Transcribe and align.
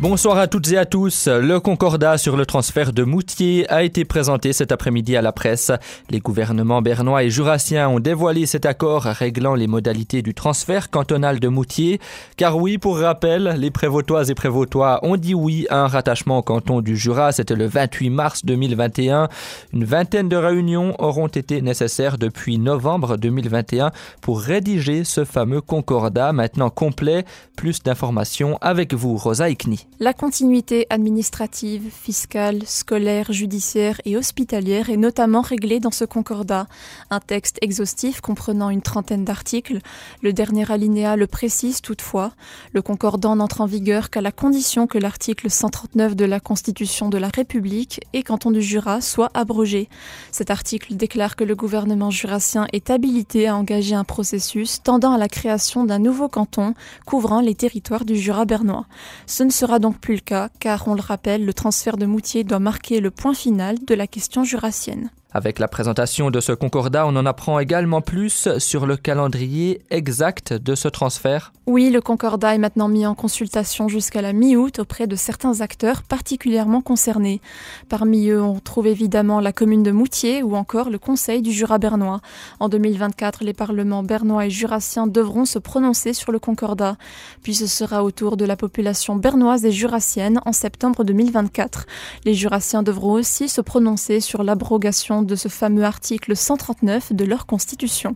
Bonsoir 0.00 0.38
à 0.38 0.46
toutes 0.46 0.72
et 0.72 0.78
à 0.78 0.86
tous. 0.86 1.28
Le 1.28 1.60
concordat 1.60 2.16
sur 2.16 2.34
le 2.34 2.46
transfert 2.46 2.94
de 2.94 3.02
Moutier 3.02 3.70
a 3.70 3.82
été 3.82 4.06
présenté 4.06 4.54
cet 4.54 4.72
après-midi 4.72 5.14
à 5.14 5.20
la 5.20 5.30
presse. 5.30 5.72
Les 6.08 6.20
gouvernements 6.20 6.80
bernois 6.80 7.22
et 7.22 7.28
jurassiens 7.28 7.86
ont 7.90 8.00
dévoilé 8.00 8.46
cet 8.46 8.64
accord 8.64 9.02
réglant 9.02 9.54
les 9.54 9.66
modalités 9.66 10.22
du 10.22 10.32
transfert 10.32 10.88
cantonal 10.88 11.38
de 11.38 11.48
Moutier. 11.48 12.00
Car 12.38 12.56
oui, 12.56 12.78
pour 12.78 12.98
rappel, 12.98 13.56
les 13.58 13.70
prévôtoises 13.70 14.30
et 14.30 14.34
prévôtois 14.34 15.00
ont 15.02 15.18
dit 15.18 15.34
oui 15.34 15.66
à 15.68 15.82
un 15.82 15.86
rattachement 15.86 16.38
au 16.38 16.42
canton 16.42 16.80
du 16.80 16.96
Jura. 16.96 17.32
C'était 17.32 17.54
le 17.54 17.66
28 17.66 18.08
mars 18.08 18.46
2021. 18.46 19.28
Une 19.74 19.84
vingtaine 19.84 20.30
de 20.30 20.36
réunions 20.36 20.94
auront 20.98 21.26
été 21.26 21.60
nécessaires 21.60 22.16
depuis 22.16 22.56
novembre 22.56 23.18
2021 23.18 23.90
pour 24.22 24.40
rédiger 24.40 25.04
ce 25.04 25.26
fameux 25.26 25.60
concordat 25.60 26.32
maintenant 26.32 26.70
complet. 26.70 27.26
Plus 27.54 27.82
d'informations 27.82 28.56
avec 28.62 28.94
vous, 28.94 29.18
Rosa 29.18 29.44
Ikni. 29.44 29.89
La 29.98 30.14
continuité 30.14 30.86
administrative, 30.88 31.90
fiscale, 31.90 32.62
scolaire, 32.64 33.32
judiciaire 33.32 34.00
et 34.06 34.16
hospitalière 34.16 34.88
est 34.88 34.96
notamment 34.96 35.42
réglée 35.42 35.78
dans 35.78 35.90
ce 35.90 36.06
concordat. 36.06 36.68
Un 37.10 37.20
texte 37.20 37.58
exhaustif 37.60 38.22
comprenant 38.22 38.70
une 38.70 38.80
trentaine 38.80 39.26
d'articles. 39.26 39.80
Le 40.22 40.32
dernier 40.32 40.70
alinéa 40.72 41.16
le 41.16 41.26
précise 41.26 41.82
toutefois. 41.82 42.32
Le 42.72 42.80
concordant 42.80 43.36
n'entre 43.36 43.60
en 43.60 43.66
vigueur 43.66 44.08
qu'à 44.08 44.22
la 44.22 44.32
condition 44.32 44.86
que 44.86 44.96
l'article 44.96 45.50
139 45.50 46.16
de 46.16 46.24
la 46.24 46.40
Constitution 46.40 47.10
de 47.10 47.18
la 47.18 47.28
République 47.28 48.00
et 48.14 48.22
canton 48.22 48.50
du 48.50 48.62
Jura 48.62 49.02
soit 49.02 49.30
abrogé. 49.34 49.90
Cet 50.32 50.50
article 50.50 50.94
déclare 50.94 51.36
que 51.36 51.44
le 51.44 51.56
gouvernement 51.56 52.10
jurassien 52.10 52.66
est 52.72 52.88
habilité 52.88 53.48
à 53.48 53.56
engager 53.56 53.94
un 53.94 54.04
processus 54.04 54.82
tendant 54.82 55.12
à 55.12 55.18
la 55.18 55.28
création 55.28 55.84
d'un 55.84 55.98
nouveau 55.98 56.28
canton 56.28 56.74
couvrant 57.04 57.42
les 57.42 57.54
territoires 57.54 58.06
du 58.06 58.16
Jura 58.16 58.46
bernois. 58.46 58.86
Ce 59.26 59.42
ne 59.42 59.50
sera 59.50 59.78
donc 59.80 59.98
plus 59.98 60.14
le 60.14 60.20
cas, 60.20 60.48
car 60.60 60.86
on 60.86 60.94
le 60.94 61.00
rappelle, 61.00 61.44
le 61.44 61.54
transfert 61.54 61.96
de 61.96 62.06
Moutier 62.06 62.44
doit 62.44 62.58
marquer 62.58 63.00
le 63.00 63.10
point 63.10 63.34
final 63.34 63.76
de 63.84 63.94
la 63.94 64.06
question 64.06 64.44
jurassienne. 64.44 65.10
Avec 65.32 65.60
la 65.60 65.68
présentation 65.68 66.32
de 66.32 66.40
ce 66.40 66.50
concordat, 66.50 67.06
on 67.06 67.14
en 67.14 67.24
apprend 67.24 67.60
également 67.60 68.00
plus 68.00 68.48
sur 68.58 68.84
le 68.84 68.96
calendrier 68.96 69.80
exact 69.90 70.52
de 70.52 70.74
ce 70.74 70.88
transfert. 70.88 71.52
Oui, 71.66 71.90
le 71.90 72.00
concordat 72.00 72.56
est 72.56 72.58
maintenant 72.58 72.88
mis 72.88 73.06
en 73.06 73.14
consultation 73.14 73.86
jusqu'à 73.86 74.22
la 74.22 74.32
mi-août 74.32 74.80
auprès 74.80 75.06
de 75.06 75.14
certains 75.14 75.60
acteurs 75.60 76.02
particulièrement 76.02 76.80
concernés. 76.80 77.40
Parmi 77.88 78.28
eux, 78.28 78.42
on 78.42 78.58
trouve 78.58 78.88
évidemment 78.88 79.38
la 79.38 79.52
commune 79.52 79.84
de 79.84 79.92
Moutier 79.92 80.42
ou 80.42 80.56
encore 80.56 80.90
le 80.90 80.98
Conseil 80.98 81.42
du 81.42 81.52
Jura 81.52 81.78
bernois. 81.78 82.20
En 82.58 82.68
2024, 82.68 83.44
les 83.44 83.52
parlements 83.52 84.02
bernois 84.02 84.46
et 84.46 84.50
jurassiens 84.50 85.06
devront 85.06 85.44
se 85.44 85.60
prononcer 85.60 86.12
sur 86.12 86.32
le 86.32 86.40
concordat. 86.40 86.96
Puis 87.44 87.54
ce 87.54 87.68
sera 87.68 88.02
au 88.02 88.10
tour 88.10 88.36
de 88.36 88.44
la 88.44 88.56
population 88.56 89.14
bernoise 89.14 89.64
et 89.64 89.70
jurassienne 89.70 90.40
en 90.44 90.52
septembre 90.52 91.04
2024. 91.04 91.86
Les 92.24 92.34
jurassiens 92.34 92.82
devront 92.82 93.12
aussi 93.12 93.48
se 93.48 93.60
prononcer 93.60 94.18
sur 94.18 94.42
l'abrogation 94.42 95.19
de 95.26 95.34
ce 95.34 95.48
fameux 95.48 95.84
article 95.84 96.36
139 96.36 97.12
de 97.12 97.24
leur 97.24 97.46
constitution. 97.46 98.14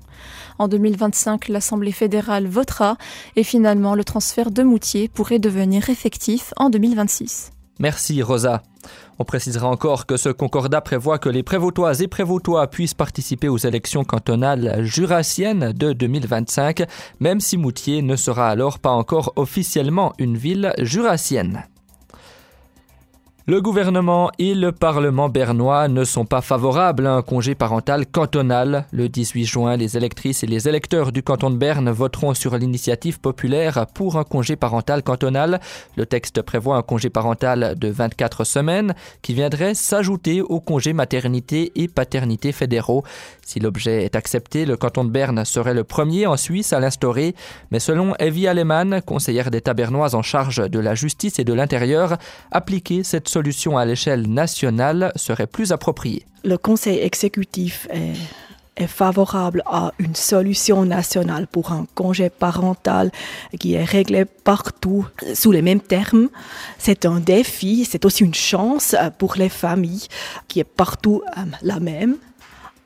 En 0.58 0.68
2025, 0.68 1.48
l'Assemblée 1.48 1.92
fédérale 1.92 2.46
votera 2.46 2.96
et 3.36 3.44
finalement 3.44 3.94
le 3.94 4.04
transfert 4.04 4.50
de 4.50 4.62
Moutier 4.62 5.08
pourrait 5.08 5.38
devenir 5.38 5.90
effectif 5.90 6.52
en 6.56 6.70
2026. 6.70 7.52
Merci 7.78 8.22
Rosa. 8.22 8.62
On 9.18 9.24
précisera 9.24 9.68
encore 9.68 10.06
que 10.06 10.16
ce 10.16 10.28
concordat 10.28 10.80
prévoit 10.80 11.18
que 11.18 11.28
les 11.28 11.42
prévôtoises 11.42 12.02
et 12.02 12.08
prévôtois 12.08 12.68
puissent 12.68 12.94
participer 12.94 13.48
aux 13.48 13.58
élections 13.58 14.04
cantonales 14.04 14.84
jurassiennes 14.84 15.72
de 15.72 15.92
2025, 15.92 16.84
même 17.20 17.40
si 17.40 17.56
Moutier 17.56 18.02
ne 18.02 18.16
sera 18.16 18.48
alors 18.48 18.78
pas 18.78 18.90
encore 18.90 19.32
officiellement 19.36 20.12
une 20.18 20.36
ville 20.36 20.72
jurassienne. 20.78 21.64
Le 23.46 23.60
gouvernement 23.60 24.30
et 24.38 24.54
le 24.54 24.72
Parlement 24.72 25.28
bernois 25.28 25.86
ne 25.88 26.04
sont 26.04 26.24
pas 26.24 26.40
favorables 26.40 27.06
à 27.06 27.12
un 27.12 27.20
congé 27.20 27.54
parental 27.54 28.06
cantonal. 28.06 28.86
Le 28.90 29.10
18 29.10 29.44
juin, 29.44 29.76
les 29.76 29.98
électrices 29.98 30.42
et 30.42 30.46
les 30.46 30.66
électeurs 30.66 31.12
du 31.12 31.22
canton 31.22 31.50
de 31.50 31.56
Berne 31.56 31.90
voteront 31.90 32.32
sur 32.32 32.56
l'initiative 32.56 33.20
populaire 33.20 33.86
pour 33.92 34.16
un 34.16 34.24
congé 34.24 34.56
parental 34.56 35.02
cantonal. 35.02 35.60
Le 35.94 36.06
texte 36.06 36.40
prévoit 36.40 36.78
un 36.78 36.82
congé 36.82 37.10
parental 37.10 37.74
de 37.78 37.88
24 37.88 38.44
semaines 38.44 38.94
qui 39.20 39.34
viendrait 39.34 39.74
s'ajouter 39.74 40.40
au 40.40 40.60
congé 40.60 40.94
maternité 40.94 41.70
et 41.76 41.86
paternité 41.86 42.50
fédéraux. 42.50 43.04
Si 43.44 43.60
l'objet 43.60 44.04
est 44.04 44.16
accepté, 44.16 44.64
le 44.64 44.78
canton 44.78 45.04
de 45.04 45.10
Berne 45.10 45.44
serait 45.44 45.74
le 45.74 45.84
premier 45.84 46.26
en 46.26 46.38
Suisse 46.38 46.72
à 46.72 46.80
l'instaurer. 46.80 47.34
Mais 47.70 47.78
selon 47.78 48.14
Evie 48.18 48.48
Alemann, 48.48 49.02
conseillère 49.02 49.50
d'État 49.50 49.74
bernoise 49.74 50.14
en 50.14 50.22
charge 50.22 50.70
de 50.70 50.78
la 50.78 50.94
justice 50.94 51.38
et 51.38 51.44
de 51.44 51.52
l'intérieur, 51.52 52.16
appliquer 52.50 53.04
cette 53.04 53.33
solution 53.36 53.76
à 53.76 53.84
l'échelle 53.84 54.24
nationale 54.28 55.12
serait 55.16 55.46
plus 55.56 55.72
appropriée. 55.72 56.24
Le 56.44 56.56
Conseil 56.56 56.98
exécutif 56.98 57.88
est 58.76 58.86
favorable 58.86 59.62
à 59.66 59.92
une 59.98 60.14
solution 60.14 60.84
nationale 60.84 61.46
pour 61.46 61.72
un 61.72 61.86
congé 61.94 62.30
parental 62.30 63.10
qui 63.60 63.74
est 63.74 63.84
réglé 63.84 64.24
partout 64.24 65.06
sous 65.34 65.52
les 65.52 65.62
mêmes 65.62 65.80
termes. 65.80 66.28
C'est 66.78 67.06
un 67.06 67.20
défi, 67.20 67.84
c'est 67.90 68.04
aussi 68.04 68.24
une 68.24 68.34
chance 68.52 68.96
pour 69.18 69.34
les 69.36 69.48
familles 69.48 70.06
qui 70.48 70.60
est 70.60 70.70
partout 70.82 71.22
euh, 71.36 71.40
la 71.62 71.80
même. 71.80 72.16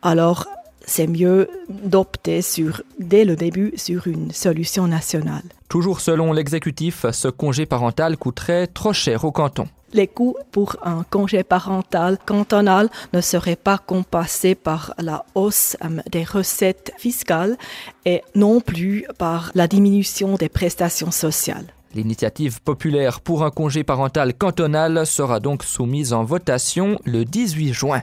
Alors, 0.02 0.46
c'est 0.88 1.06
mieux 1.06 1.48
d'opter 1.68 2.42
sur, 2.42 2.82
dès 2.98 3.24
le 3.24 3.36
début 3.36 3.72
sur 3.76 4.06
une 4.06 4.32
solution 4.32 4.86
nationale. 4.88 5.44
Toujours 5.68 6.00
selon 6.00 6.32
l'exécutif, 6.32 7.04
ce 7.12 7.28
congé 7.28 7.66
parental 7.66 8.16
coûterait 8.16 8.66
trop 8.66 8.92
cher 8.92 9.24
au 9.24 9.32
canton. 9.32 9.68
Les 9.92 10.06
coûts 10.06 10.36
pour 10.52 10.76
un 10.82 11.02
congé 11.08 11.42
parental 11.42 12.18
cantonal 12.24 12.90
ne 13.12 13.20
seraient 13.20 13.56
pas 13.56 13.78
compensés 13.78 14.54
par 14.54 14.94
la 14.98 15.24
hausse 15.34 15.76
euh, 15.82 16.00
des 16.10 16.24
recettes 16.24 16.92
fiscales 16.98 17.56
et 18.04 18.22
non 18.34 18.60
plus 18.60 19.06
par 19.16 19.50
la 19.54 19.66
diminution 19.66 20.34
des 20.34 20.50
prestations 20.50 21.10
sociales. 21.10 21.72
L'initiative 21.94 22.60
populaire 22.60 23.20
pour 23.20 23.44
un 23.44 23.50
congé 23.50 23.82
parental 23.82 24.34
cantonal 24.34 25.06
sera 25.06 25.40
donc 25.40 25.64
soumise 25.64 26.12
en 26.12 26.22
votation 26.22 26.98
le 27.04 27.24
18 27.24 27.72
juin. 27.72 28.02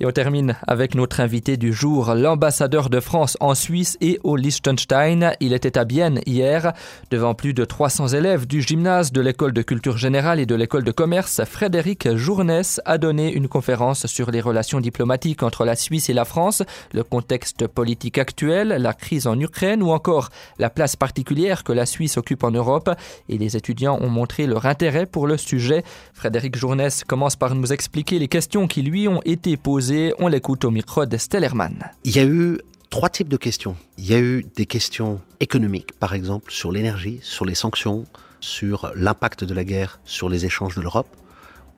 Et 0.00 0.06
on 0.06 0.12
termine 0.12 0.54
avec 0.68 0.94
notre 0.94 1.18
invité 1.18 1.56
du 1.56 1.72
jour, 1.72 2.14
l'ambassadeur 2.14 2.88
de 2.88 3.00
France 3.00 3.36
en 3.40 3.56
Suisse 3.56 3.98
et 4.00 4.20
au 4.22 4.36
Liechtenstein. 4.36 5.32
Il 5.40 5.52
était 5.52 5.76
à 5.76 5.84
Bienne 5.84 6.20
hier, 6.24 6.72
devant 7.10 7.34
plus 7.34 7.52
de 7.52 7.64
300 7.64 8.08
élèves 8.08 8.46
du 8.46 8.62
gymnase 8.62 9.10
de 9.10 9.20
l'école 9.20 9.52
de 9.52 9.62
culture 9.62 9.98
générale 9.98 10.38
et 10.38 10.46
de 10.46 10.54
l'école 10.54 10.84
de 10.84 10.92
commerce. 10.92 11.42
Frédéric 11.44 12.14
Journès 12.14 12.80
a 12.84 12.96
donné 12.96 13.32
une 13.32 13.48
conférence 13.48 14.06
sur 14.06 14.30
les 14.30 14.40
relations 14.40 14.80
diplomatiques 14.80 15.42
entre 15.42 15.64
la 15.64 15.74
Suisse 15.74 16.08
et 16.08 16.14
la 16.14 16.24
France, 16.24 16.62
le 16.92 17.02
contexte 17.02 17.66
politique 17.66 18.18
actuel, 18.18 18.68
la 18.68 18.94
crise 18.94 19.26
en 19.26 19.38
Ukraine 19.40 19.82
ou 19.82 19.90
encore 19.90 20.28
la 20.60 20.70
place 20.70 20.94
particulière 20.94 21.64
que 21.64 21.72
la 21.72 21.86
Suisse 21.86 22.18
occupe 22.18 22.44
en 22.44 22.52
Europe. 22.52 22.88
Et 23.28 23.36
les 23.36 23.56
étudiants 23.56 23.98
ont 24.00 24.10
montré 24.10 24.46
leur 24.46 24.64
intérêt 24.66 25.06
pour 25.06 25.26
le 25.26 25.36
sujet. 25.36 25.82
Frédéric 26.14 26.56
Journès 26.56 27.02
commence 27.02 27.34
par 27.34 27.56
nous 27.56 27.72
expliquer 27.72 28.20
les 28.20 28.28
questions 28.28 28.68
qui 28.68 28.82
lui 28.82 29.08
ont 29.08 29.22
été 29.24 29.56
posées 29.56 29.87
on 30.18 30.28
l'écoute 30.28 30.64
au 30.64 30.70
micro 30.70 31.06
de 31.06 31.16
Stellerman. 31.16 31.90
Il 32.04 32.16
y 32.16 32.18
a 32.18 32.24
eu 32.24 32.58
trois 32.90 33.08
types 33.08 33.28
de 33.28 33.36
questions. 33.36 33.76
Il 33.96 34.06
y 34.06 34.14
a 34.14 34.18
eu 34.18 34.46
des 34.56 34.66
questions 34.66 35.20
économiques, 35.40 35.92
par 35.98 36.14
exemple, 36.14 36.52
sur 36.52 36.72
l'énergie, 36.72 37.20
sur 37.22 37.44
les 37.44 37.54
sanctions, 37.54 38.04
sur 38.40 38.92
l'impact 38.94 39.44
de 39.44 39.54
la 39.54 39.64
guerre 39.64 40.00
sur 40.04 40.28
les 40.28 40.46
échanges 40.46 40.74
de 40.74 40.80
l'Europe, 40.80 41.08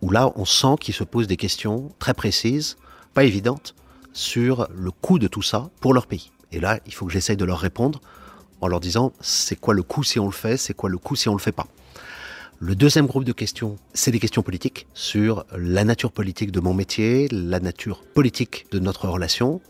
où 0.03 0.10
là, 0.10 0.32
on 0.37 0.44
sent 0.44 0.76
qu'il 0.81 0.94
se 0.94 1.04
posent 1.04 1.26
des 1.26 1.37
questions 1.37 1.93
très 1.98 2.15
précises, 2.15 2.76
pas 3.15 3.25
évidentes, 3.25 3.75
sur 4.12 4.69
le 4.75 4.91
coût 4.91 5.19
de 5.19 5.28
tout 5.28 5.42
ça 5.42 5.71
pour 5.81 5.94
leur 5.94 6.06
pays. 6.06 6.32
Et 6.53 6.60
là, 6.60 6.81
il 6.87 6.94
faut 6.94 7.06
que 7.06 7.12
j'essaye 7.12 7.37
de 7.37 7.44
leur 7.44 7.59
répondre 7.59 8.00
en 8.60 8.68
leur 8.68 8.80
disant 8.80 9.12
c'est 9.21 9.57
quoi 9.57 9.74
le 9.74 9.83
coût 9.83 10.03
si 10.03 10.18
on 10.18 10.27
le 10.27 10.33
fait, 10.33 10.57
c'est 10.57 10.74
quoi 10.74 10.91
le 10.91 10.98
coût 10.98 11.16
si 11.16 11.28
on 11.28 11.34
le 11.34 11.41
fait 11.41 11.53
pas. 11.53 11.66
Le 12.62 12.74
deuxième 12.74 13.07
groupe 13.07 13.24
de 13.24 13.33
questions, 13.33 13.77
c'est 13.95 14.10
des 14.10 14.18
questions 14.18 14.42
politiques 14.42 14.86
sur 14.92 15.47
la 15.57 15.83
nature 15.83 16.12
politique 16.12 16.53
de 16.53 16.60
mon 16.60 16.74
métier, 16.74 17.27
la 17.33 17.59
nature 17.59 18.03
politique 18.03 18.66
de 18.71 18.78
notre 18.78 19.09
relation. 19.09 19.62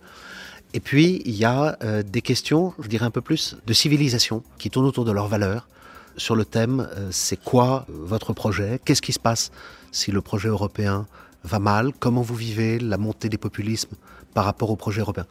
Et 0.74 0.80
puis, 0.80 1.22
il 1.24 1.36
y 1.36 1.44
a 1.44 1.78
euh, 1.84 2.02
des 2.02 2.20
questions, 2.20 2.74
je 2.80 2.88
dirais 2.88 3.06
un 3.06 3.12
peu 3.12 3.20
plus, 3.20 3.56
de 3.64 3.72
civilisation, 3.72 4.42
qui 4.58 4.70
tournent 4.70 4.86
autour 4.86 5.04
de 5.04 5.12
leurs 5.12 5.28
valeurs, 5.28 5.68
sur 6.16 6.34
le 6.34 6.44
thème 6.44 6.88
euh, 6.96 7.10
c'est 7.12 7.36
quoi 7.36 7.86
votre 7.88 8.32
projet? 8.32 8.80
Qu'est-ce 8.84 9.02
qui 9.02 9.12
se 9.12 9.20
passe 9.20 9.52
si 9.92 10.10
le 10.10 10.20
projet 10.20 10.48
européen 10.48 11.06
va 11.44 11.60
mal? 11.60 11.92
Comment 12.00 12.22
vous 12.22 12.34
vivez 12.34 12.80
la 12.80 12.98
montée 12.98 13.28
des 13.28 13.38
populismes 13.38 13.94
par 14.34 14.44
rapport 14.44 14.68
au 14.68 14.76
projet 14.76 15.00
européen? 15.00 15.26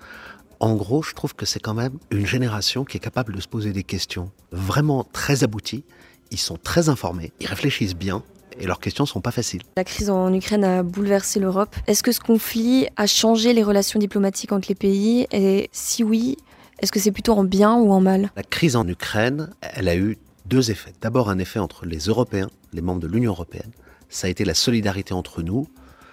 En 0.62 0.76
gros, 0.78 1.04
je 1.04 1.14
trouve 1.14 1.36
que 1.36 1.46
c'est 1.46 1.60
quand 1.60 1.74
même 1.74 1.98
une 2.10 2.26
génération 2.26 2.86
qui 2.86 2.96
est 2.96 3.02
capable 3.02 3.36
de 3.36 3.42
se 3.42 3.50
poser 3.50 3.74
des 3.74 3.84
questions 3.84 4.32
vraiment 4.54 5.06
très 5.12 5.44
abouties 5.44 5.84
ils 6.32 6.38
sont 6.38 6.58
très 6.58 6.90
informés, 6.90 7.32
ils 7.40 7.48
réfléchissent 7.48 7.96
bien 7.96 8.24
et 8.60 8.66
leurs 8.66 8.80
questions 8.80 9.06
sont 9.06 9.22
pas 9.22 9.32
faciles. 9.32 9.62
La 9.78 9.84
crise 9.84 10.10
en 10.10 10.34
Ukraine 10.34 10.64
a 10.66 10.84
bouleversé 10.84 11.40
l'Europe. 11.40 11.76
Est-ce 11.88 12.04
que 12.04 12.12
ce 12.12 12.20
conflit 12.20 12.88
a 12.98 13.08
changé 13.08 13.54
les 13.54 13.64
relations 13.64 14.00
diplomatiques 14.00 14.52
entre 14.52 14.68
les 14.68 14.76
pays? 14.76 15.28
Et 15.32 15.70
si 15.72 16.04
oui, 16.04 16.36
Est-ce 16.82 16.92
que 16.94 17.00
c'est 17.00 17.12
plutôt 17.12 17.34
en 17.34 17.44
bien 17.44 17.76
ou 17.76 17.92
en 17.92 18.00
mal? 18.00 18.32
La 18.36 18.44
crise 18.44 18.76
en 18.76 18.88
Ukraine, 18.88 19.50
elle 19.62 19.90
a 19.90 19.98
eu 19.98 20.18
deux 20.46 20.72
effets. 20.72 20.94
D'abord 21.02 21.30
un 21.30 21.38
effet 21.38 21.60
entre 21.60 21.86
les 21.86 22.00
Européens, 22.00 22.50
les 22.74 22.82
membres 22.82 23.02
de 23.02 23.08
l'Union 23.08 23.32
européenne. 23.32 23.72
Ça 24.10 24.28
a 24.28 24.30
été 24.30 24.46
la 24.46 24.54
solidarité 24.54 25.14
entre 25.14 25.42
nous. 25.42 25.68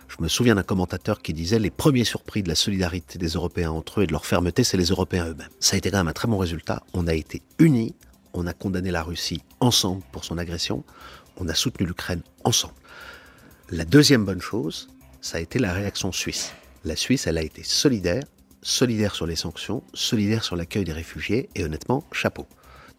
Je 0.09 0.17
me 0.21 0.29
souviens 0.29 0.57
d'un 0.57 0.63
commentateur 0.63 1.23
qui 1.23 1.33
disait 1.33 1.59
les 1.59 1.71
premiers 1.71 2.05
surpris 2.05 2.43
de 2.43 2.49
la 2.49 2.55
solidarité 2.55 3.19
des 3.19 3.29
Européens 3.29 3.71
entre 3.71 4.01
eux 4.01 4.05
et 4.05 4.07
de 4.07 4.13
leur 4.13 4.27
fermeté, 4.27 4.65
c'est 4.65 4.77
les 4.77 4.87
Européens 4.87 5.27
eux-mêmes. 5.27 5.49
Ça 5.61 5.75
a 5.75 5.79
été 5.79 5.91
quand 5.91 5.99
même 5.99 6.09
un 6.09 6.13
très 6.13 6.29
bon 6.29 6.39
résultat. 6.39 6.83
On 6.95 7.07
a 7.07 7.15
été 7.15 7.43
unis, 7.59 7.95
on 8.37 8.47
a 8.47 8.53
condamné 8.53 8.91
la 8.91 9.03
Russie 9.03 9.43
ensemble 9.61 10.03
pour 10.13 10.25
son 10.25 10.39
agression, 10.39 10.85
on 11.37 11.49
a 11.49 11.55
soutenu 11.55 11.87
l'Ukraine 11.87 12.23
ensemble. 12.45 12.75
La 13.71 13.85
deuxième 13.85 14.25
bonne 14.25 14.41
chose, 14.41 14.89
ça 15.21 15.39
a 15.39 15.41
été 15.41 15.59
la 15.59 15.73
réaction 15.73 16.13
suisse. 16.13 16.53
La 16.85 16.97
Suisse, 16.97 17.27
elle 17.27 17.39
a 17.39 17.43
été 17.43 17.63
solidaire, 17.63 18.23
solidaire 18.63 19.15
sur 19.15 19.27
les 19.27 19.37
sanctions, 19.37 19.83
solidaire 19.93 20.45
sur 20.45 20.57
l'accueil 20.57 20.85
des 20.85 20.93
réfugiés, 20.93 21.49
et 21.55 21.65
honnêtement, 21.65 22.05
chapeau. 22.13 22.47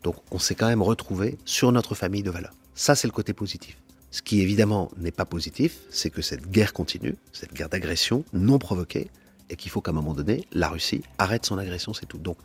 Donc 0.03 0.15
on 0.31 0.39
s'est 0.39 0.55
quand 0.55 0.67
même 0.67 0.81
retrouvé 0.81 1.37
sur 1.45 1.71
notre 1.71 1.95
famille 1.95 2.23
de 2.23 2.31
valeurs. 2.31 2.53
Ça, 2.75 2.95
c'est 2.95 3.07
le 3.07 3.13
côté 3.13 3.33
positif. 3.33 3.77
Ce 4.11 4.21
qui 4.21 4.41
évidemment 4.41 4.91
n'est 4.97 5.11
pas 5.11 5.25
positif, 5.25 5.77
c'est 5.89 6.09
que 6.09 6.21
cette 6.21 6.49
guerre 6.49 6.73
continue, 6.73 7.15
cette 7.33 7.53
guerre 7.53 7.69
d'agression 7.69 8.23
non 8.33 8.59
provoquée, 8.59 9.09
et 9.49 9.55
qu'il 9.55 9.71
faut 9.71 9.81
qu'à 9.81 9.91
un 9.91 9.93
moment 9.93 10.13
donné, 10.13 10.45
la 10.51 10.69
Russie 10.69 11.03
arrête 11.17 11.45
son 11.45 11.57
agression, 11.57 11.93
c'est 11.93 12.05
tout. 12.05 12.17
Donc 12.17 12.37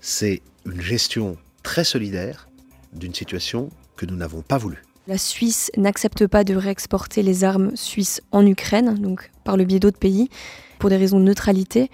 c'est 0.00 0.42
une 0.64 0.80
gestion 0.80 1.36
très 1.66 1.82
solidaire 1.82 2.48
d'une 2.92 3.12
situation 3.12 3.70
que 3.96 4.06
nous 4.06 4.14
n'avons 4.14 4.40
pas 4.40 4.56
voulu. 4.56 4.84
La 5.08 5.18
Suisse 5.18 5.72
n'accepte 5.76 6.28
pas 6.28 6.44
de 6.44 6.54
réexporter 6.54 7.24
les 7.24 7.42
armes 7.42 7.74
suisses 7.74 8.22
en 8.30 8.46
Ukraine, 8.46 8.94
donc 8.94 9.32
par 9.42 9.56
le 9.56 9.64
biais 9.64 9.80
d'autres 9.80 9.98
pays, 9.98 10.30
pour 10.78 10.90
des 10.90 10.96
raisons 10.96 11.18
de 11.18 11.24
neutralité. 11.24 11.90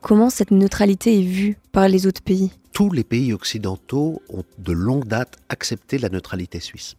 Comment 0.00 0.28
cette 0.28 0.50
neutralité 0.50 1.20
est 1.20 1.22
vue 1.22 1.56
par 1.70 1.88
les 1.88 2.08
autres 2.08 2.20
pays? 2.20 2.50
Tous 2.72 2.90
les 2.90 3.04
pays 3.04 3.32
occidentaux 3.32 4.20
ont 4.28 4.42
de 4.58 4.72
longue 4.72 5.06
date 5.06 5.36
accepté 5.48 5.98
la 5.98 6.08
neutralité 6.08 6.58
suisse. 6.58 6.96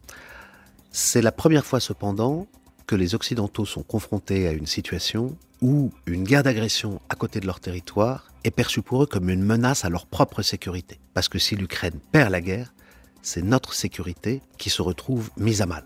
C'est 0.92 1.20
la 1.20 1.32
première 1.32 1.66
fois 1.66 1.78
cependant 1.78 2.46
que 2.86 2.94
les 2.94 3.14
Occidentaux 3.14 3.64
sont 3.64 3.82
confrontés 3.82 4.46
à 4.46 4.52
une 4.52 4.66
situation 4.66 5.36
où 5.60 5.92
une 6.06 6.24
guerre 6.24 6.42
d'agression 6.42 7.00
à 7.08 7.14
côté 7.14 7.40
de 7.40 7.46
leur 7.46 7.60
territoire 7.60 8.30
est 8.44 8.50
perçue 8.50 8.82
pour 8.82 9.02
eux 9.02 9.06
comme 9.06 9.30
une 9.30 9.42
menace 9.42 9.84
à 9.84 9.88
leur 9.88 10.06
propre 10.06 10.42
sécurité. 10.42 10.98
Parce 11.14 11.28
que 11.28 11.38
si 11.38 11.56
l'Ukraine 11.56 11.98
perd 12.12 12.30
la 12.30 12.40
guerre, 12.40 12.74
c'est 13.22 13.42
notre 13.42 13.72
sécurité 13.72 14.42
qui 14.58 14.68
se 14.68 14.82
retrouve 14.82 15.30
mise 15.36 15.62
à 15.62 15.66
mal. 15.66 15.84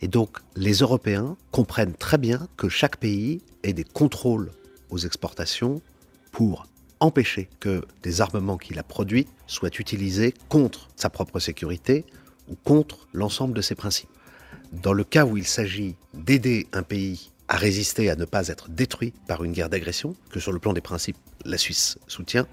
Et 0.00 0.08
donc 0.08 0.38
les 0.56 0.78
Européens 0.78 1.36
comprennent 1.50 1.94
très 1.94 2.18
bien 2.18 2.48
que 2.56 2.68
chaque 2.68 2.96
pays 2.96 3.42
ait 3.62 3.74
des 3.74 3.84
contrôles 3.84 4.50
aux 4.90 4.98
exportations 4.98 5.82
pour 6.30 6.66
empêcher 7.00 7.48
que 7.60 7.84
des 8.02 8.20
armements 8.20 8.56
qu'il 8.56 8.78
a 8.78 8.82
produits 8.82 9.26
soient 9.46 9.78
utilisés 9.78 10.34
contre 10.48 10.88
sa 10.96 11.10
propre 11.10 11.40
sécurité 11.40 12.06
ou 12.48 12.54
contre 12.54 13.06
l'ensemble 13.12 13.54
de 13.54 13.60
ses 13.60 13.74
principes. 13.74 14.08
Dans 14.72 14.94
le 14.94 15.04
cas 15.04 15.26
où 15.26 15.36
il 15.36 15.46
s'agit 15.46 15.96
d'aider 16.14 16.66
un 16.72 16.82
pays 16.82 17.30
à 17.48 17.56
résister, 17.56 18.08
à 18.08 18.16
ne 18.16 18.24
pas 18.24 18.48
être 18.48 18.70
détruit 18.70 19.12
par 19.28 19.44
une 19.44 19.52
guerre 19.52 19.68
d'agression, 19.68 20.16
que 20.30 20.40
sur 20.40 20.50
le 20.50 20.58
plan 20.58 20.72
des 20.72 20.80
principes 20.80 21.18
la 21.44 21.58
Suisse 21.58 21.98
soutient, 22.06 22.46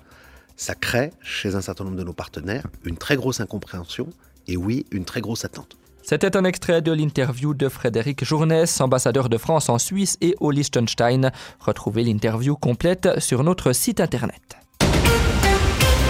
ça 0.57 0.75
crée 0.75 1.11
chez 1.21 1.55
un 1.55 1.61
certain 1.61 1.85
nombre 1.85 1.95
de 1.95 2.03
nos 2.03 2.13
partenaires 2.13 2.67
une 2.83 2.97
très 2.97 3.15
grosse 3.15 3.39
incompréhension 3.39 4.09
et 4.47 4.57
oui, 4.57 4.85
une 4.91 5.05
très 5.05 5.21
grosse 5.21 5.45
attente. 5.45 5.77
C'était 6.01 6.35
un 6.35 6.43
extrait 6.43 6.81
de 6.81 6.91
l'interview 6.91 7.53
de 7.53 7.69
Frédéric 7.69 8.25
Journès, 8.25 8.81
ambassadeur 8.81 9.29
de 9.29 9.37
France 9.37 9.69
en 9.69 9.77
Suisse 9.77 10.17
et 10.19 10.35
au 10.39 10.51
Liechtenstein. 10.51 11.31
Retrouvez 11.59 12.03
l'interview 12.03 12.55
complète 12.57 13.19
sur 13.19 13.43
notre 13.43 13.71
site 13.71 14.01
internet. 14.01 14.57